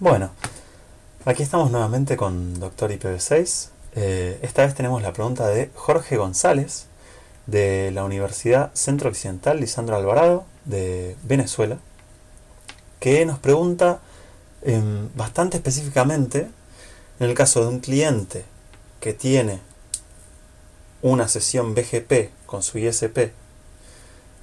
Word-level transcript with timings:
Bueno, 0.00 0.32
aquí 1.24 1.44
estamos 1.44 1.70
nuevamente 1.70 2.16
con 2.16 2.58
Doctor 2.58 2.90
IPv6. 2.90 3.68
Eh, 3.94 4.40
esta 4.42 4.66
vez 4.66 4.74
tenemos 4.74 5.00
la 5.02 5.12
pregunta 5.12 5.46
de 5.46 5.70
Jorge 5.76 6.16
González 6.16 6.86
de 7.46 7.92
la 7.92 8.02
Universidad 8.02 8.72
Centro 8.74 9.08
Occidental 9.08 9.60
Lisandro 9.60 9.94
Alvarado 9.94 10.46
de 10.64 11.16
Venezuela, 11.22 11.78
que 12.98 13.24
nos 13.24 13.38
pregunta 13.38 14.00
em, 14.62 15.10
bastante 15.14 15.58
específicamente 15.58 16.48
en 17.20 17.28
el 17.28 17.34
caso 17.34 17.60
de 17.60 17.68
un 17.68 17.78
cliente 17.78 18.44
que 18.98 19.12
tiene 19.12 19.60
una 21.02 21.28
sesión 21.28 21.72
BGP 21.76 22.30
con 22.46 22.64
su 22.64 22.78
ISP, 22.78 23.32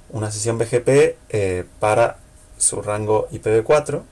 una 0.08 0.30
sesión 0.30 0.56
BGP 0.56 0.88
eh, 1.28 1.66
para 1.78 2.16
su 2.56 2.80
rango 2.80 3.28
IPv4 3.30 4.11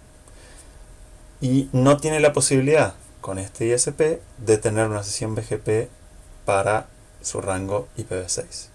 y 1.40 1.68
no 1.72 1.96
tiene 1.96 2.20
la 2.20 2.32
posibilidad 2.32 2.94
con 3.20 3.38
este 3.38 3.66
ISP 3.66 4.20
de 4.38 4.58
tener 4.58 4.88
una 4.88 5.02
sesión 5.02 5.34
BGP 5.34 5.88
para 6.44 6.86
su 7.22 7.40
rango 7.40 7.88
IPv6. 7.98 8.68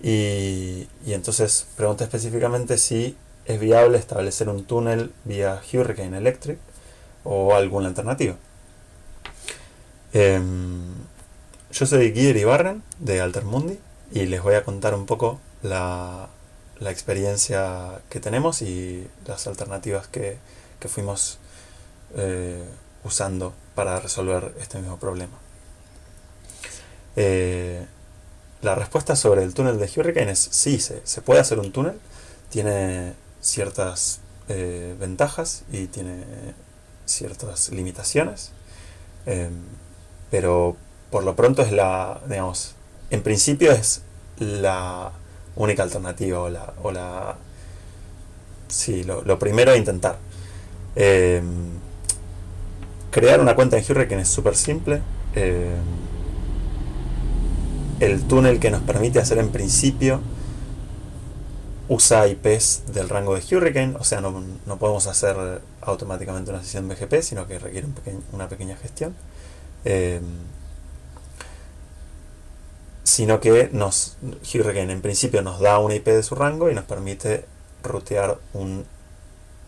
Y, 0.00 0.88
y, 1.04 1.12
entonces 1.12 1.66
pregunta 1.76 2.04
específicamente 2.04 2.78
si 2.78 3.16
es 3.46 3.58
viable 3.58 3.98
establecer 3.98 4.48
un 4.48 4.64
túnel 4.64 5.12
vía 5.24 5.60
Hurricane 5.72 6.18
Electric 6.18 6.58
o 7.24 7.54
alguna 7.54 7.88
alternativa. 7.88 8.36
Em, 10.12 10.94
yo 11.72 11.86
soy 11.86 12.12
Guillermo 12.12 12.40
Ibarren 12.40 12.82
de 12.98 13.20
Altermundi 13.20 13.78
y 14.12 14.26
les 14.26 14.42
voy 14.42 14.54
a 14.54 14.64
contar 14.64 14.94
un 14.94 15.06
poco 15.06 15.40
la, 15.62 16.28
la 16.78 16.90
experiencia 16.90 18.00
que 18.08 18.20
tenemos 18.20 18.62
y 18.62 19.06
las 19.26 19.46
alternativas 19.46 20.08
que, 20.08 20.38
que 20.80 20.88
fuimos 20.88 21.38
eh, 22.16 22.64
usando 23.04 23.52
para 23.74 24.00
resolver 24.00 24.54
este 24.60 24.78
mismo 24.78 24.98
problema. 24.98 25.38
Eh, 27.16 27.84
la 28.62 28.74
respuesta 28.74 29.16
sobre 29.16 29.42
el 29.42 29.54
túnel 29.54 29.78
de 29.78 29.90
Hurricane 29.94 30.32
es 30.32 30.48
sí, 30.50 30.80
se, 30.80 31.22
puede 31.22 31.40
hacer 31.40 31.58
un 31.58 31.72
túnel, 31.72 31.98
tiene 32.50 33.14
ciertas 33.40 34.20
eh, 34.48 34.96
ventajas 34.98 35.62
y 35.70 35.86
tiene 35.86 36.24
ciertas 37.06 37.70
limitaciones, 37.70 38.50
pero 40.30 40.76
por 41.10 41.24
lo 41.24 41.36
pronto 41.36 41.62
es 41.62 41.72
la, 41.72 42.20
digamos, 42.26 42.74
en 43.10 43.22
principio 43.22 43.72
es 43.72 44.02
la 44.38 45.12
única 45.56 45.82
alternativa 45.82 46.40
o 46.40 46.48
la, 46.48 46.72
o 46.82 46.92
la 46.92 47.36
sí, 48.68 49.04
lo, 49.04 49.38
primero 49.38 49.72
a 49.72 49.76
intentar. 49.76 50.18
Eh, 50.96 51.42
crear 53.10 53.40
una 53.40 53.54
cuenta 53.54 53.78
en 53.78 53.84
Hurricane 53.88 54.22
es 54.22 54.28
súper 54.28 54.56
simple. 54.56 55.00
Eh, 55.34 55.76
el 58.00 58.22
túnel 58.24 58.60
que 58.60 58.70
nos 58.70 58.82
permite 58.82 59.18
hacer 59.18 59.38
en 59.38 59.50
principio 59.50 60.20
usa 61.88 62.28
IPs 62.28 62.82
del 62.92 63.08
rango 63.08 63.34
de 63.34 63.56
Hurricane, 63.56 63.96
o 63.98 64.04
sea, 64.04 64.20
no, 64.20 64.32
podemos 64.78 65.06
hacer 65.06 65.62
automáticamente 65.80 66.50
una 66.50 66.62
sesión 66.62 66.86
BGP, 66.88 67.22
sino 67.22 67.46
que 67.46 67.58
requiere 67.58 67.88
una 68.32 68.48
pequeña 68.48 68.76
gestión. 68.76 69.14
Eh, 69.84 70.20
sino 73.04 73.40
que 73.40 73.70
nos, 73.72 74.18
Hurricane 74.54 74.92
en 74.92 75.00
principio 75.00 75.40
nos 75.42 75.60
da 75.60 75.78
una 75.78 75.94
IP 75.94 76.06
de 76.06 76.22
su 76.22 76.34
rango 76.34 76.70
y 76.70 76.74
nos 76.74 76.84
permite 76.84 77.46
rutear 77.82 78.38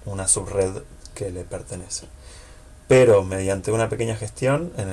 una 0.04 0.28
subred 0.28 0.82
que 1.14 1.30
le 1.30 1.44
pertenece. 1.44 2.06
Pero 2.90 3.22
mediante 3.22 3.70
una 3.70 3.88
pequeña 3.88 4.16
gestión 4.16 4.72
en 4.76 4.88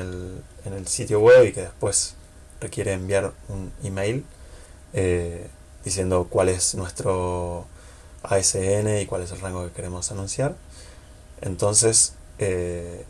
el, 0.71 0.87
sitio 0.87 1.19
web 1.19 1.47
y 1.47 1.51
que 1.51 1.61
después 1.61 2.13
requiere 2.61 2.93
enviar 2.93 3.33
un 3.49 3.73
email 3.83 4.23
eh, 4.93 5.47
diciendo 5.83 6.27
cuál 6.29 6.49
es 6.49 6.75
nuestro 6.75 7.65
ASN 8.21 8.99
y 9.01 9.07
cuál 9.07 9.23
es 9.23 9.31
el 9.31 9.41
rango 9.41 9.65
que 9.65 9.73
queremos 9.73 10.11
anunciar. 10.11 10.53
Entonces, 11.41 12.13
eh, 12.37 13.03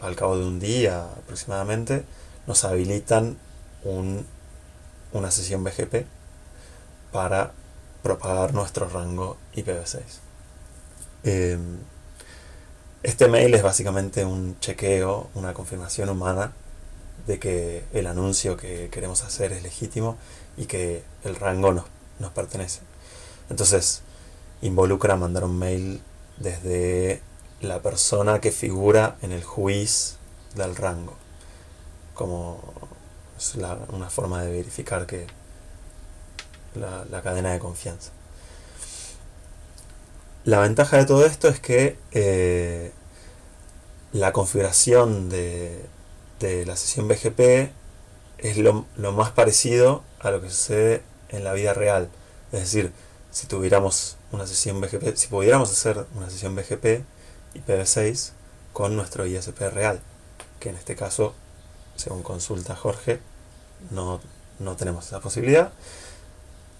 al 0.00 0.16
cabo 0.16 0.36
de 0.36 0.46
un 0.46 0.58
día 0.58 1.04
aproximadamente, 1.04 2.02
nos 2.48 2.64
habilitan 2.64 3.38
un 3.84 4.26
una 5.12 5.30
sesión 5.30 5.62
BGP 5.62 6.06
para 7.12 7.52
propagar 8.02 8.52
nuestro 8.52 8.88
rango 8.88 9.36
IPv6. 9.54 10.00
Em, 11.22 11.78
este 13.04 13.28
mail 13.28 13.54
es 13.54 13.62
básicamente 13.62 14.24
un 14.24 14.58
chequeo, 14.60 15.28
una 15.34 15.52
confirmación 15.52 16.08
humana 16.08 16.52
de 17.26 17.38
que 17.38 17.84
el 17.92 18.06
anuncio 18.06 18.56
que 18.56 18.88
queremos 18.90 19.22
hacer 19.22 19.52
es 19.52 19.62
legítimo 19.62 20.16
y 20.56 20.64
que 20.66 21.04
el 21.22 21.36
rango 21.36 21.72
nos, 21.72 22.30
pertenece. 22.32 22.80
Entonces, 23.50 24.00
involucra 24.62 25.16
mandar 25.16 25.44
un 25.44 25.58
mail 25.58 26.02
desde 26.38 27.20
la 27.60 27.80
persona 27.80 28.40
que 28.40 28.50
figura 28.50 29.16
en 29.20 29.32
el 29.32 29.44
juiz 29.44 30.16
del 30.54 30.74
rango, 30.74 31.14
como 32.14 32.60
es 33.36 33.54
una 33.54 34.08
forma 34.08 34.42
de 34.42 34.50
verificar 34.50 35.06
que 35.06 35.26
la, 36.74 37.20
cadena 37.22 37.52
de 37.52 37.58
confianza. 37.58 38.12
La 40.44 40.60
ventaja 40.60 40.98
de 40.98 41.06
todo 41.06 41.24
esto 41.24 41.48
es 41.48 41.58
que 41.58 41.96
eh, 42.12 42.92
la 44.12 44.32
configuración 44.32 45.30
de, 45.30 45.86
la 46.66 46.76
sesión 46.76 47.08
BGP 47.08 47.70
es 48.38 48.58
lo, 48.58 48.86
más 49.12 49.30
parecido 49.30 50.02
a 50.20 50.30
lo 50.30 50.42
que 50.42 50.50
sucede 50.50 51.02
en 51.30 51.44
la 51.44 51.54
vida 51.54 51.72
real. 51.72 52.10
Es 52.52 52.60
decir, 52.60 52.92
si 53.30 53.46
tuviéramos 53.46 54.18
una 54.32 54.46
sesión 54.46 54.82
BGP, 54.82 55.16
si 55.16 55.28
pudiéramos 55.28 55.70
hacer 55.70 56.04
una 56.14 56.28
sesión 56.28 56.54
BGP 56.54 57.04
IPv6 57.54 58.32
con 58.74 58.96
nuestro 58.96 59.24
ISP 59.26 59.60
real, 59.72 60.00
que 60.60 60.68
en 60.68 60.76
este 60.76 60.94
caso 60.94 61.34
según 61.96 62.22
consulta 62.22 62.76
Jorge, 62.76 63.20
no, 63.90 64.20
tenemos 64.76 65.06
esa 65.06 65.20
posibilidad. 65.20 65.72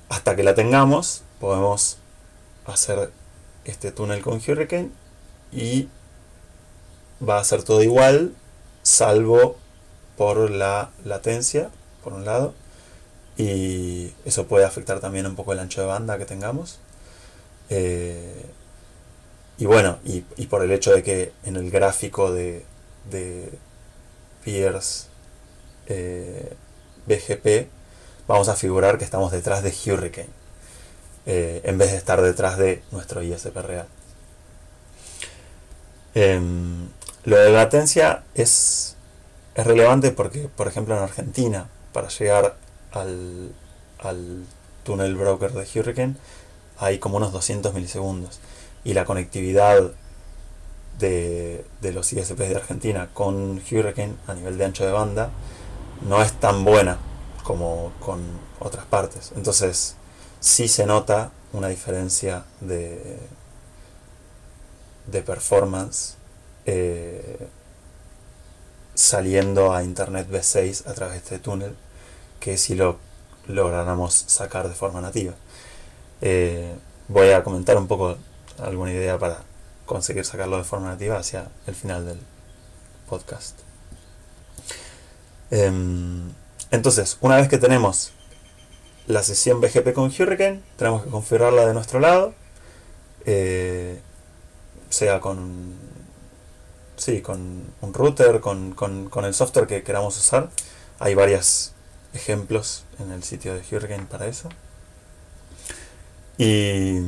Hasta 0.09 0.37
que 0.37 0.43
la 0.43 0.55
tengamos, 0.55 1.23
podemos 1.41 1.99
hacer 2.67 3.11
este 3.65 3.93
túnel 3.93 4.23
con 4.23 4.35
Hurricane 4.35 4.91
y 5.53 5.89
va 7.27 7.39
a 7.39 7.45
ser 7.45 7.63
todo 7.63 7.83
igual, 7.83 8.35
salvo 8.83 9.57
por 10.17 10.51
la 10.51 10.91
latencia, 11.05 11.71
por 12.03 12.13
un 12.13 12.25
lado, 12.25 12.55
y 13.37 14.13
eso 14.25 14.47
puede 14.47 14.65
afectar 14.65 15.01
también 15.01 15.27
un 15.27 15.35
poco 15.35 15.53
el 15.53 15.59
ancho 15.59 15.81
de 15.81 15.87
banda 15.87 16.19
que 16.19 16.25
tengamos. 16.25 16.79
Eh, 17.71 18.47
y 19.59 19.67
bueno, 19.67 19.99
y, 20.05 20.21
por 20.47 20.63
el 20.63 20.73
hecho 20.73 20.93
de 20.93 21.03
que 21.03 21.33
en 21.45 21.57
el 21.57 21.71
gráfico 21.71 22.33
de, 22.33 22.65
de 23.11 23.51
peers 24.45 25.09
eh, 25.87 26.55
BGP 27.07 27.69
vamos 28.27 28.49
a 28.49 28.57
figurar 28.57 28.99
que 28.99 29.05
estamos 29.05 29.33
detrás 29.33 29.63
de 29.63 29.71
Hurricane 29.71 30.44
eh, 31.27 31.63
en 31.65 31.79
vez 31.79 31.91
de 31.91 31.97
estar 31.97 32.21
detrás 32.23 32.59
de 32.59 32.83
nuestro 32.91 33.23
ISP 33.23 33.57
real. 33.57 33.87
Em, 36.15 36.89
lo 37.25 37.37
de 37.37 37.51
latencia 37.51 38.23
es, 38.35 38.97
es 39.55 39.67
relevante 39.67 40.11
porque, 40.11 40.49
por 40.55 40.69
ejemplo, 40.69 40.97
en 40.97 41.03
Argentina, 41.03 41.69
para 41.93 42.09
llegar 42.09 42.57
al, 42.93 43.53
al 44.01 44.45
túnel 44.85 45.17
broker 45.17 45.53
de 45.53 45.81
Hurricane, 45.81 46.15
hay 46.79 46.99
como 46.99 47.17
unos 47.17 47.33
200 47.33 47.75
milisegundos. 47.75 48.41
Y 48.85 48.95
la 48.95 49.05
conectividad 49.05 49.93
de, 50.99 51.65
los 51.93 52.13
ISPs 52.13 52.37
de 52.37 52.57
Argentina 52.57 53.09
con 53.13 53.59
Hurricane 53.59 54.15
a 54.27 54.35
nivel 54.35 54.59
de 54.59 54.65
ancho 54.65 54.85
de 54.85 54.93
banda 54.93 55.31
no 56.09 56.23
es 56.23 56.33
tan 56.33 56.65
buena 56.65 56.99
como 57.43 57.93
con 58.01 58.21
otras 58.61 58.87
partes. 58.87 59.33
Entonces, 59.37 59.97
sí 60.45 60.69
se 60.69 60.85
nota 60.85 61.31
una 61.55 61.69
diferencia 61.69 62.45
de, 62.61 63.19
de 65.07 65.23
performance 65.23 66.17
eh, 66.67 67.49
saliendo 68.95 69.73
a 69.73 69.83
Internet 69.83 70.29
V6 70.31 70.87
a 70.87 70.93
través 70.93 71.15
de 71.15 71.19
este 71.21 71.39
túnel 71.39 71.75
que 72.41 72.59
si 72.59 72.75
lo 72.75 72.99
lográramos 73.47 74.13
sacar 74.15 74.69
de 74.69 74.75
forma 74.75 75.01
nativa. 75.01 75.33
Eh, 76.21 76.75
voy 77.09 77.31
a 77.31 77.43
comentar 77.43 77.79
un 77.79 77.87
poco 77.87 78.19
alguna 78.59 78.93
idea 78.93 79.19
para 79.19 79.39
conseguir 79.87 80.27
sacarlo 80.27 80.59
de 80.59 80.65
forma 80.65 80.89
nativa 80.89 81.19
hacia 81.19 81.49
el 81.67 81.75
final 81.75 82.05
del 82.05 82.19
podcast. 83.09 83.59
Em, 85.51 86.31
entonces, 86.71 87.17
una 87.23 87.37
vez 87.37 87.49
que 87.49 87.57
tenemos 87.57 88.13
la 89.07 89.23
sesión 89.23 89.61
BGP 89.61 89.93
con 89.93 90.07
Hurricane, 90.07 90.63
tenemos 90.77 91.05
que 91.05 91.11
configurarla 91.11 91.67
de 91.67 91.75
nuestro 91.75 92.01
lado, 92.01 92.35
eh, 93.27 94.01
sea 94.89 95.21
con 95.21 95.75
sí, 96.97 97.21
con 97.21 97.65
un 97.81 97.95
router, 97.95 98.41
con, 98.41 98.73
con, 98.73 99.09
con 99.09 99.25
el 99.25 99.35
software 99.35 99.67
que 99.67 99.83
queramos 99.83 100.17
usar. 100.19 100.51
Hay 100.99 101.15
varios 101.15 101.73
ejemplos 102.15 102.85
en 102.99 103.11
el 103.13 103.23
sitio 103.23 103.55
de 103.55 103.63
Hurricane 103.71 104.07
para 104.07 104.27
eso. 104.27 104.49
Y, 106.39 107.01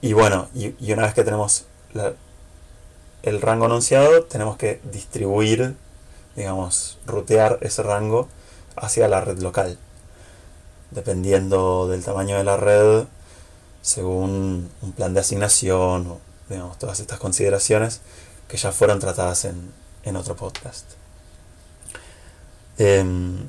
y 0.00 0.12
bueno, 0.12 0.48
y, 0.54 0.92
una 0.92 1.02
vez 1.02 1.14
que 1.14 1.24
tenemos 1.24 1.66
el 3.22 3.40
rango 3.40 3.66
anunciado, 3.66 4.24
tenemos 4.24 4.56
que 4.56 4.80
distribuir, 4.92 5.74
digamos, 6.36 6.98
rutear 7.06 7.58
ese 7.62 7.82
rango 7.82 8.28
hacia 8.76 9.08
la 9.08 9.20
red 9.20 9.38
local. 9.38 9.78
Dependiendo 10.90 11.88
del 11.88 12.04
tamaño 12.04 12.36
de 12.36 12.44
la 12.44 12.56
red, 12.56 13.04
según 13.82 14.70
un 14.82 14.92
plan 14.92 15.14
de 15.14 15.20
asignación 15.20 16.06
o 16.06 16.20
digamos, 16.48 16.78
todas 16.78 17.00
estas 17.00 17.18
consideraciones 17.18 18.00
que 18.48 18.56
ya 18.56 18.72
fueron 18.72 19.00
tratadas 19.00 19.44
en, 19.44 19.72
en 20.04 20.16
otro 20.16 20.36
podcast. 20.36 20.84
Em, 22.78 23.48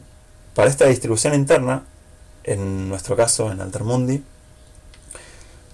para 0.56 0.70
esta 0.70 0.86
distribución 0.86 1.34
interna, 1.34 1.84
en 2.44 2.90
nuestro 2.90 3.16
caso 3.16 3.52
en 3.52 3.62
Altermundi, 3.62 4.24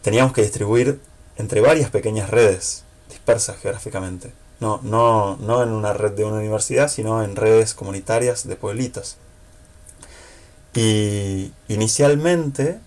teníamos 0.02 0.34
que 0.34 0.42
distribuir 0.42 1.00
entre 1.38 1.62
varias 1.62 1.90
pequeñas 1.90 2.30
redes 2.30 2.84
dispersas 3.10 3.58
geográficamente. 3.58 4.34
No, 4.60 4.80
no, 4.84 5.38
no 5.38 5.64
en 5.64 5.70
una 5.70 5.94
red 5.94 6.12
de 6.12 6.26
una 6.26 6.38
universidad, 6.38 6.90
sino 6.90 7.24
en 7.24 7.36
redes 7.36 7.74
comunitarias 7.74 8.48
de 8.48 8.56
pueblitos. 8.56 9.18
Y 10.74 11.52
inicialmente 11.68 12.80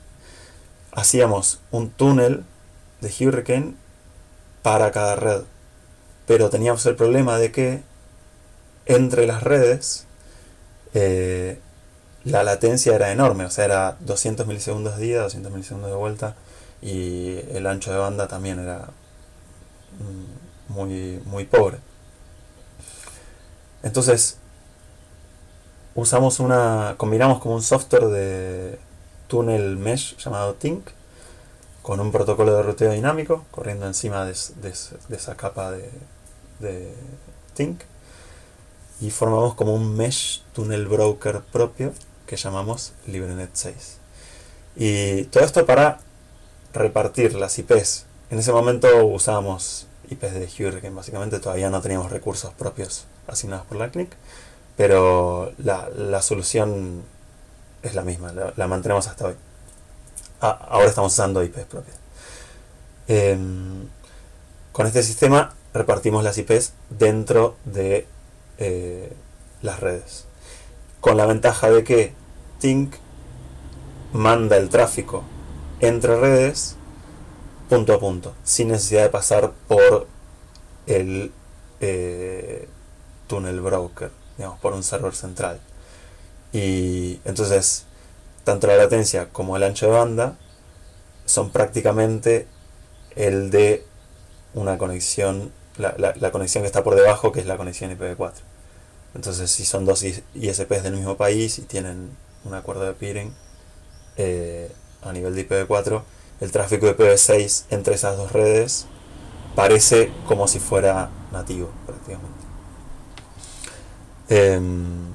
hacíamos 0.93 1.61
un 1.71 1.91
túnel 1.91 2.45
de 3.01 3.13
Hurricane 3.21 3.75
para 4.63 4.91
cada 4.91 5.17
red. 5.17 5.43
Pero 6.27 6.51
teníamos 6.51 6.85
el 6.87 6.97
problema 6.97 7.39
de 7.39 7.53
que 7.53 7.83
entre 8.87 9.27
las 9.27 9.43
redes 9.43 10.07
eh, 10.95 11.61
la 12.25 12.43
latencia 12.43 12.95
era 12.95 13.13
enorme, 13.13 13.45
o 13.45 13.51
sea, 13.51 13.67
era 13.67 13.97
200 14.01 14.47
milisegundos 14.47 14.97
de 14.97 15.07
ida, 15.07 15.23
200 15.23 15.53
milisegundos 15.53 15.91
de 15.91 15.97
vuelta, 15.97 16.35
y 16.83 17.39
el 17.53 17.67
ancho 17.67 17.93
de 17.93 17.99
banda 17.99 18.27
también 18.27 18.59
era 18.59 18.89
mm, 19.99 20.73
muy, 20.73 21.21
muy 21.25 21.45
pobre. 21.45 21.79
Entonces, 23.83 24.39
usamos 25.97 26.39
una. 26.39 26.95
combinamos 26.97 27.41
como 27.41 27.57
un 27.57 27.63
software 27.63 28.07
de 28.07 28.79
túnel 29.27 29.77
mesh 29.77 30.17
llamado 30.19 30.55
Tink 30.55 30.89
con 31.83 32.01
un 32.01 32.13
protocolo 32.13 32.55
de 32.55 32.63
ruteo 32.63 32.93
dinámico 32.93 33.45
corriendo 33.51 33.87
encima 33.87 34.25
de, 34.25 34.33
esa 34.33 35.37
capa 35.37 35.73
de, 35.73 36.95
Tink 37.55 37.81
y 39.01 39.11
formamos 39.11 39.55
como 39.55 39.75
un 39.75 39.97
mesh 39.97 40.43
tunnel 40.53 40.87
broker 40.87 41.41
propio 41.41 41.93
que 42.27 42.37
llamamos 42.37 42.93
LibreNet 43.07 43.51
6. 43.53 43.99
Y 44.77 45.25
todo 45.25 45.45
esto 45.45 45.65
para 45.65 46.01
repartir 46.73 47.35
las 47.35 47.59
IPs. 47.59 48.07
En 48.31 48.39
ese 48.39 48.53
momento 48.53 49.07
usábamos 49.07 49.87
IPs 50.11 50.35
de 50.35 50.67
Hurricane, 50.67 50.95
básicamente 50.95 51.39
todavía 51.39 51.71
no 51.71 51.81
teníamos 51.81 52.11
recursos 52.11 52.53
propios 52.55 53.07
asignados 53.29 53.67
por 53.67 53.79
la 53.79 53.91
CNIC, 53.91 54.11
pero 54.77 55.53
la, 55.59 56.23
solución 56.23 57.03
es 57.83 57.95
la 57.95 58.03
misma, 58.03 58.33
la, 58.33 58.67
mantenemos 58.67 59.07
hasta 59.09 59.27
hoy. 59.27 59.35
Ah, 60.41 60.67
ahora 60.69 60.89
estamos 60.89 61.13
usando 61.13 61.43
IPs 61.43 61.65
propias. 61.65 61.97
Em, 63.09 63.89
con 64.73 64.87
este 64.87 65.03
sistema 65.03 65.55
repartimos 65.73 66.25
las 66.25 66.37
IPs 66.39 66.73
dentro 66.91 67.57
de 67.65 68.07
eh, 68.59 69.13
las 69.63 69.81
redes. 69.81 70.25
Con 71.01 71.17
la 71.17 71.27
ventaja 71.27 71.71
de 71.71 71.85
que 71.85 72.13
Tink 72.59 72.95
manda 74.13 74.57
el 74.57 74.69
tráfico 74.69 75.25
entre 75.81 76.19
redes 76.19 76.77
punto 77.69 77.95
a 77.95 78.01
punto, 78.01 78.35
sin 78.45 78.69
necesidad 78.69 79.03
de 79.03 79.09
pasar 79.11 79.53
por 79.69 80.07
el 80.87 81.33
eh, 81.81 82.69
túnel 83.27 83.61
broker, 83.61 84.11
por 84.61 84.73
un 84.73 84.83
server 84.83 85.15
central. 85.15 85.61
Y 86.53 87.21
entonces, 87.25 87.85
tanto 88.45 88.67
la 88.67 88.77
latencia 88.77 89.29
como 89.33 89.57
el 89.57 89.63
ancho 89.63 89.87
de 89.87 89.93
banda 89.93 90.37
son 91.25 91.51
prácticamente 91.51 92.47
el 93.17 93.51
de 93.51 93.85
una 94.55 94.79
conexión, 94.79 95.53
la, 95.77 95.95
la, 95.99 96.31
conexión 96.31 96.63
que 96.63 96.67
está 96.67 96.85
por 96.85 96.95
debajo, 96.95 97.33
que 97.33 97.41
es 97.41 97.47
la 97.47 97.57
conexión 97.57 97.91
IPv4. 97.97 98.33
Entonces, 99.15 99.51
si 99.51 99.65
son 99.65 99.85
dos 99.85 100.03
ISPs 100.03 100.83
del 100.83 100.95
mismo 100.95 101.17
país 101.17 101.59
y 101.59 101.63
tienen 101.63 102.11
un 102.45 102.55
acuerdo 102.55 102.85
de 102.85 102.93
peering 102.93 103.35
eh, 104.17 104.71
a 105.03 105.13
nivel 105.13 105.35
de 105.35 105.49
IPv4, 105.49 106.03
el 106.41 106.53
tráfico 106.53 106.87
de 106.87 106.97
IPv6 106.97 107.65
entre 107.71 107.95
esas 107.95 108.17
dos 108.17 108.33
redes 108.33 108.87
parece 109.55 110.13
como 110.27 110.47
si 110.49 110.59
fuera 110.59 111.11
nativo 111.33 111.71
prácticamente. 111.87 112.46
Em, 114.29 115.13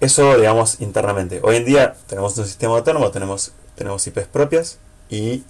eso, 0.00 0.36
digamos, 0.36 0.80
internamente. 0.80 1.40
Hoy 1.42 1.56
en 1.56 1.64
día 1.64 1.94
tenemos 2.06 2.36
un 2.36 2.44
sistema 2.46 2.76
autónomo, 2.76 3.10
tenemos, 3.10 3.52
tenemos 3.76 4.06
IPs 4.06 4.26
propias 4.26 4.78
y 5.08 5.44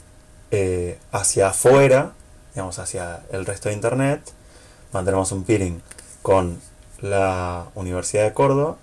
eh, 0.50 0.98
hacia 1.10 1.48
afuera, 1.48 2.12
digamos, 2.54 2.78
hacia 2.78 3.22
el 3.32 3.46
resto 3.46 3.68
de 3.70 3.74
Internet, 3.74 4.20
mantenemos 4.92 5.32
un 5.32 5.44
peering 5.44 5.82
con 6.20 6.60
la 7.00 7.66
Universidad 7.74 8.24
de 8.24 8.32
Córdoba 8.32 8.76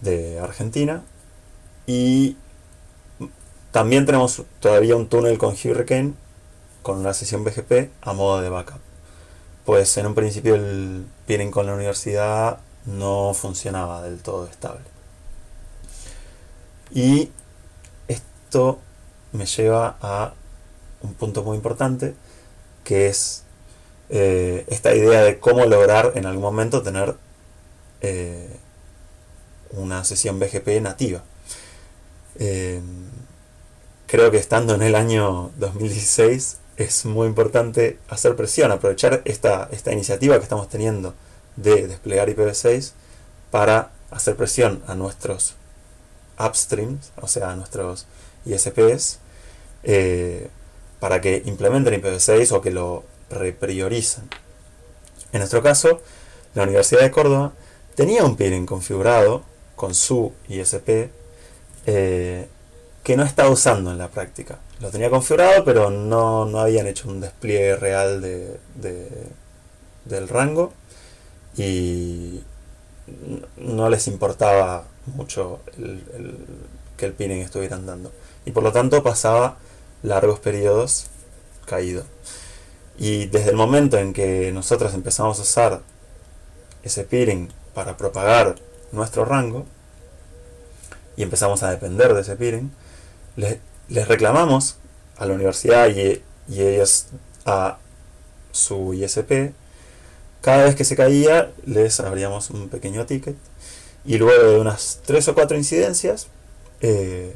de 0.00 0.38
Argentina 0.38 1.02
y 1.86 2.36
también 3.72 4.06
tenemos 4.06 4.42
todavía 4.60 4.96
un 4.96 5.08
túnel 5.08 5.36
con 5.36 5.54
Hurricane 5.54 6.14
con 6.82 6.98
una 6.98 7.12
sesión 7.12 7.44
BGP 7.44 7.90
a 8.02 8.12
modo 8.12 8.40
de 8.40 8.48
backup. 8.48 8.93
Pues 9.64 9.96
en 9.96 10.06
un 10.06 10.14
principio 10.14 10.54
el 10.54 11.06
peering 11.26 11.50
con 11.50 11.66
la 11.66 11.74
universidad 11.74 12.58
no 12.84 13.32
funcionaba 13.34 14.02
del 14.02 14.20
todo 14.20 14.46
estable. 14.46 14.84
Y 16.90 17.30
esto 18.08 18.78
me 19.32 19.46
lleva 19.46 19.96
a 20.00 20.34
un 21.02 21.14
punto 21.14 21.42
muy 21.42 21.56
importante, 21.56 22.14
que 22.84 23.08
es 23.08 23.42
eh, 24.10 24.64
esta 24.68 24.94
idea 24.94 25.22
de 25.22 25.38
cómo 25.38 25.64
lograr 25.64 26.12
en 26.14 26.26
algún 26.26 26.42
momento 26.42 26.82
tener 26.82 27.16
eh, 28.02 28.48
una 29.70 30.04
sesión 30.04 30.38
BGP 30.38 30.82
nativa. 30.82 31.22
Eh, 32.38 32.80
creo 34.06 34.30
que 34.30 34.36
estando 34.36 34.74
en 34.74 34.82
el 34.82 34.94
año 34.94 35.50
2016 35.56 36.58
es 36.76 37.04
muy 37.04 37.26
importante 37.26 37.98
hacer 38.08 38.36
presión, 38.36 38.72
aprovechar 38.72 39.22
esta, 39.24 39.68
esta 39.72 39.92
iniciativa 39.92 40.36
que 40.36 40.42
estamos 40.42 40.68
teniendo 40.68 41.14
de 41.56 41.86
desplegar 41.86 42.28
IPv6 42.28 42.92
para 43.50 43.90
hacer 44.10 44.36
presión 44.36 44.82
a 44.86 44.94
nuestros 44.94 45.54
upstreams, 46.38 47.12
o 47.20 47.28
sea, 47.28 47.50
a 47.50 47.56
nuestros 47.56 48.06
ISPs, 48.44 49.18
eh, 49.82 50.48
para 51.00 51.20
que 51.20 51.42
implementen 51.44 52.00
IPv6 52.00 52.52
o 52.52 52.60
que 52.60 52.70
lo 52.70 53.04
reprioricen. 53.30 54.28
En 55.32 55.40
nuestro 55.40 55.62
caso, 55.62 56.00
la 56.54 56.62
Universidad 56.62 57.02
de 57.02 57.10
Córdoba 57.10 57.52
tenía 57.94 58.24
un 58.24 58.36
peering 58.36 58.66
configurado 58.66 59.42
con 59.76 59.94
su 59.94 60.32
ISP 60.48 61.10
eh, 61.86 62.48
que 63.04 63.16
no 63.16 63.22
estaba 63.22 63.50
usando 63.50 63.92
en 63.92 63.98
la 63.98 64.08
práctica. 64.08 64.58
Lo 64.80 64.90
tenía 64.90 65.10
configurado, 65.10 65.62
pero 65.64 65.90
no, 65.90 66.58
habían 66.58 66.86
hecho 66.86 67.08
un 67.08 67.20
despliegue 67.20 67.76
real 67.76 68.20
de, 68.22 68.58
del 70.06 70.28
rango 70.28 70.72
y 71.56 72.42
no 73.58 73.90
les 73.90 74.08
importaba 74.08 74.86
mucho 75.06 75.60
que 76.96 77.04
el 77.04 77.12
peering 77.12 77.42
estuviera 77.42 77.76
andando. 77.76 78.10
Y 78.46 78.52
por 78.52 78.62
lo 78.62 78.72
tanto 78.72 79.02
pasaba 79.02 79.58
largos 80.02 80.40
periodos 80.40 81.06
caído. 81.66 82.04
Y 82.96 83.26
desde 83.26 83.50
el 83.50 83.56
momento 83.56 83.98
en 83.98 84.14
que 84.14 84.50
nosotros 84.52 84.94
empezamos 84.94 85.38
a 85.38 85.42
usar 85.42 85.82
ese 86.82 87.04
peering 87.04 87.52
para 87.74 87.98
propagar 87.98 88.56
nuestro 88.92 89.26
rango 89.26 89.66
y 91.16 91.22
empezamos 91.22 91.62
a 91.62 91.70
depender 91.70 92.14
de 92.14 92.22
ese 92.22 92.36
peering, 92.36 92.70
les, 93.36 93.58
reclamamos 94.08 94.76
a 95.16 95.26
la 95.26 95.34
universidad 95.34 95.88
y, 95.88 96.22
y 96.48 96.60
ellos 96.62 97.06
a 97.44 97.78
su 98.52 98.94
ISP 98.94 99.52
cada 100.44 100.64
vez 100.64 100.74
que 100.74 100.84
se 100.84 100.94
caía, 100.94 101.52
les 101.64 102.00
abríamos 102.00 102.50
un 102.50 102.68
pequeño 102.68 103.06
ticket. 103.06 103.34
Y 104.04 104.18
luego 104.18 104.50
de 104.50 104.58
unas 104.58 105.00
tres 105.06 105.26
o 105.28 105.34
cuatro 105.34 105.56
incidencias 105.56 106.26
eh, 106.82 107.34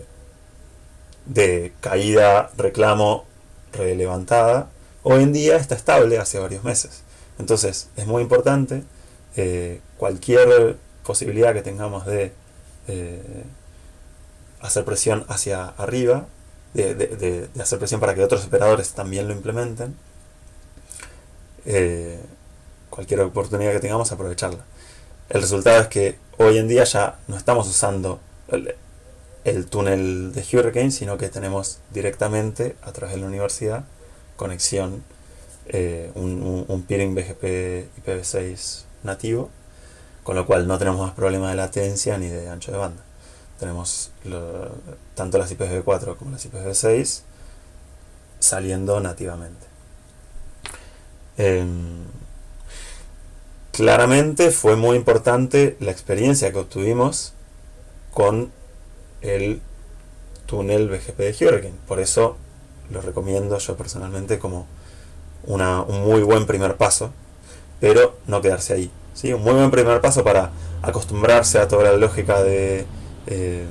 de 1.24 1.72
caída, 1.80 2.50
reclamo, 2.58 3.24
relevantada, 3.72 4.68
hoy 5.04 5.22
en 5.22 5.32
día 5.32 5.56
está 5.56 5.74
estable 5.74 6.18
hace 6.18 6.38
varios 6.38 6.64
meses. 6.64 7.02
Entonces 7.38 7.88
es 7.96 8.06
muy 8.06 8.22
importante 8.22 8.82
eh, 9.36 9.80
cualquier 9.96 10.76
posibilidad 11.02 11.54
que 11.54 11.62
tengamos 11.62 12.04
de 12.04 12.32
eh, 12.88 13.22
hacer 14.60 14.84
presión 14.84 15.24
hacia 15.28 15.66
arriba, 15.66 16.26
de, 16.74 17.48
hacer 17.60 17.78
presión 17.78 18.00
para 18.00 18.14
que 18.14 18.22
otros 18.22 18.44
operadores 18.44 18.92
también 18.92 19.28
lo 19.28 19.34
implementen, 19.34 19.96
eh, 21.64 22.18
cualquier 22.90 23.20
oportunidad 23.20 23.72
que 23.72 23.80
tengamos, 23.80 24.12
aprovecharla. 24.12 24.64
El 25.28 25.42
resultado 25.42 25.80
es 25.80 25.88
que 25.88 26.18
hoy 26.38 26.58
en 26.58 26.68
día 26.68 26.84
ya 26.84 27.18
no 27.26 27.36
estamos 27.36 27.68
usando 27.68 28.20
el, 29.44 29.66
túnel 29.66 30.32
de 30.32 30.44
Hurricane, 30.52 30.90
sino 30.90 31.18
que 31.18 31.28
tenemos 31.28 31.78
directamente 31.92 32.76
a 32.82 32.92
través 32.92 33.14
de 33.14 33.20
la 33.22 33.26
universidad 33.26 33.84
conexión, 34.36 35.02
eh, 35.66 36.10
un, 36.14 36.64
un, 36.66 36.82
peering 36.82 37.14
BGP 37.14 37.88
IPv6 37.98 38.84
nativo, 39.02 39.50
con 40.22 40.36
lo 40.36 40.46
cual 40.46 40.66
no 40.66 40.78
tenemos 40.78 41.00
más 41.00 41.14
problemas 41.14 41.50
de 41.50 41.56
latencia 41.56 42.16
ni 42.18 42.28
de 42.28 42.48
ancho 42.48 42.72
de 42.72 42.78
banda. 42.78 43.02
Tenemos 43.58 44.10
tanto 45.14 45.38
las 45.38 45.56
IPv4 45.56 46.16
como 46.16 46.30
las 46.30 46.46
IPv6 46.46 47.22
saliendo 48.38 49.00
nativamente. 49.00 49.66
Em, 51.36 52.04
claramente 53.72 54.50
fue 54.50 54.76
muy 54.76 54.96
importante 54.96 55.76
la 55.80 55.90
experiencia 55.90 56.52
que 56.52 56.58
obtuvimos 56.58 57.32
con 58.12 58.52
el 59.22 59.60
túnel 60.46 60.88
BGP 60.88 61.18
de 61.18 61.46
Hurricane. 61.46 61.74
Por 61.86 62.00
eso 62.00 62.36
lo 62.90 63.00
recomiendo 63.00 63.58
yo 63.58 63.76
personalmente 63.76 64.38
como 64.38 64.66
una, 65.44 65.82
un 65.82 66.04
muy 66.04 66.22
buen 66.22 66.46
primer 66.46 66.76
paso, 66.76 67.12
pero 67.80 68.16
no 68.26 68.40
quedarse 68.40 68.74
ahí. 68.74 68.90
¿sí? 69.14 69.32
Un 69.32 69.42
muy 69.42 69.54
buen 69.54 69.70
primer 69.70 70.00
paso 70.00 70.24
para 70.24 70.50
acostumbrarse 70.82 71.58
a 71.58 71.68
toda 71.68 71.84
la 71.84 71.96
lógica 71.96 72.42
de 72.42 72.86
eh, 73.30 73.66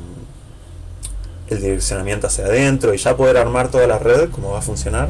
el 1.49 1.61
direccionamiento 1.61 2.27
hacia 2.27 2.45
adentro 2.45 2.93
y 2.93 2.97
ya 2.97 3.17
poder 3.17 3.37
armar 3.37 3.71
toda 3.71 3.87
la 3.87 3.97
red, 3.97 4.29
cómo 4.29 4.51
va 4.51 4.59
a 4.59 4.61
funcionar, 4.61 5.09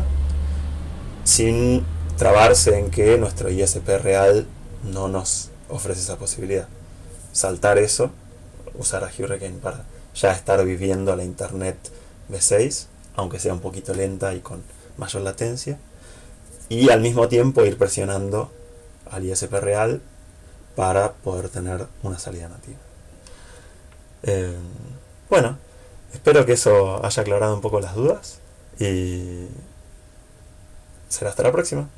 sin 1.23 1.83
trabarse 2.17 2.79
en 2.79 2.89
que 2.89 3.17
nuestro 3.17 3.49
ISP 3.49 3.87
real 4.01 4.47
no 4.83 5.07
nos 5.07 5.49
ofrece 5.69 6.01
esa 6.01 6.17
posibilidad. 6.17 6.67
Saltar 7.33 7.77
eso, 7.77 8.11
usar 8.75 9.03
a 9.03 9.07
Hurricane 9.07 9.57
para 9.61 9.83
ya 10.15 10.31
estar 10.31 10.63
viviendo 10.63 11.15
la 11.15 11.23
internet 11.23 11.77
V6, 12.31 12.85
aunque 13.15 13.39
sea 13.39 13.53
un 13.53 13.59
poquito 13.59 13.93
lenta 13.93 14.33
y 14.33 14.39
con 14.39 14.63
mayor 14.97 15.23
latencia, 15.23 15.77
y 16.69 16.89
al 16.89 17.01
mismo 17.01 17.27
tiempo 17.27 17.65
ir 17.65 17.77
presionando 17.77 18.51
al 19.11 19.25
ISP 19.25 19.53
real 19.53 20.01
para 20.75 21.13
poder 21.13 21.49
tener 21.49 21.87
una 22.03 22.19
salida 22.19 22.47
nativa. 22.47 22.86
Eh, 24.23 24.55
bueno, 25.29 25.57
espero 26.13 26.45
que 26.45 26.53
eso 26.53 27.03
haya 27.05 27.21
aclarado 27.21 27.53
un 27.53 27.61
poco 27.61 27.79
las 27.79 27.95
dudas 27.95 28.39
y 28.79 29.47
será 31.09 31.29
hasta 31.31 31.43
la 31.43 31.51
próxima. 31.51 31.89